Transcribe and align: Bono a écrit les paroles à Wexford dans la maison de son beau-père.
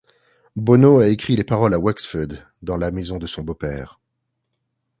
Bono 0.55 0.97
a 0.97 1.09
écrit 1.09 1.35
les 1.35 1.43
paroles 1.43 1.75
à 1.75 1.79
Wexford 1.79 2.33
dans 2.63 2.75
la 2.75 2.89
maison 2.89 3.19
de 3.19 3.27
son 3.27 3.43
beau-père. 3.43 3.99